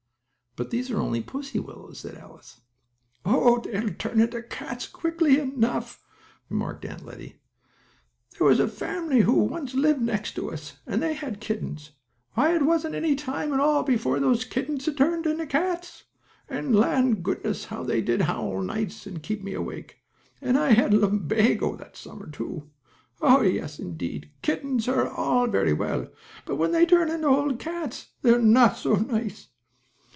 "But 0.57 0.69
these 0.69 0.91
are 0.91 0.99
only 0.99 1.21
pussy 1.21 1.59
willows," 1.59 1.99
said 2.01 2.17
Alice. 2.17 2.59
"Oh, 3.23 3.61
they'll 3.61 3.87
turn 3.93 4.19
into 4.19 4.43
cats 4.43 4.85
quickly 4.85 5.39
enough," 5.39 6.03
remarked 6.49 6.83
Aunt 6.83 7.05
Lettie. 7.05 7.37
"There 8.37 8.45
was 8.47 8.59
a 8.59 8.67
family 8.67 9.21
who 9.21 9.31
once 9.33 9.73
lived 9.73 10.01
next 10.01 10.33
to 10.35 10.51
us, 10.51 10.73
and 10.85 11.01
they 11.01 11.13
had 11.13 11.39
kittens. 11.39 11.91
Why 12.33 12.53
it 12.53 12.63
wasn't 12.63 12.95
any 12.95 13.15
time 13.15 13.53
at 13.53 13.61
all 13.61 13.83
before 13.83 14.19
those 14.19 14.43
kittens 14.43 14.85
had 14.87 14.97
turned 14.97 15.25
into 15.25 15.45
cats, 15.45 16.03
and 16.49 16.75
land 16.75 17.23
goodness, 17.23 17.63
how 17.63 17.83
they 17.83 18.01
did 18.01 18.23
howl 18.23 18.61
nights 18.61 19.07
and 19.07 19.23
keep 19.23 19.41
me 19.41 19.53
awake! 19.53 19.99
And 20.41 20.57
I 20.59 20.73
had 20.73 20.93
lumbago 20.93 21.77
that 21.77 21.95
summer, 21.95 22.29
too! 22.29 22.69
Oh, 23.21 23.39
yes, 23.41 23.79
indeed, 23.79 24.29
kittens 24.41 24.89
are 24.89 25.07
all 25.07 25.47
very 25.47 25.71
well, 25.71 26.09
but 26.45 26.57
when 26.57 26.73
they 26.73 26.85
turn 26.85 27.09
into 27.09 27.29
old 27.29 27.57
cats 27.57 28.07
they're 28.21 28.37
not 28.37 28.75
so 28.75 28.95
nice." 28.95 29.47